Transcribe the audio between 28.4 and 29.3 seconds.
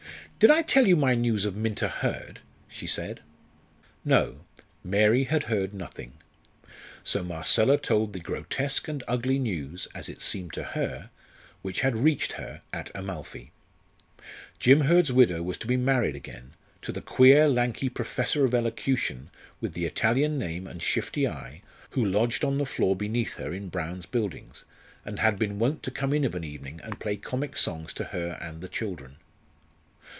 and the children.